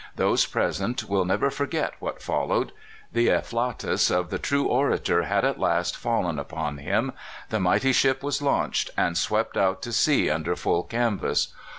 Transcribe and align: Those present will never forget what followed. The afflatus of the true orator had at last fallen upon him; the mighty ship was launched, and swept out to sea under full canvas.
Those 0.15 0.47
present 0.47 1.07
will 1.07 1.25
never 1.25 1.51
forget 1.51 1.93
what 1.99 2.23
followed. 2.23 2.71
The 3.13 3.27
afflatus 3.27 4.09
of 4.09 4.31
the 4.31 4.39
true 4.39 4.63
orator 4.65 5.21
had 5.25 5.45
at 5.45 5.59
last 5.59 5.95
fallen 5.95 6.39
upon 6.39 6.79
him; 6.79 7.11
the 7.49 7.59
mighty 7.59 7.91
ship 7.93 8.23
was 8.23 8.41
launched, 8.41 8.89
and 8.97 9.15
swept 9.15 9.55
out 9.55 9.83
to 9.83 9.91
sea 9.91 10.27
under 10.27 10.55
full 10.55 10.81
canvas. 10.81 11.49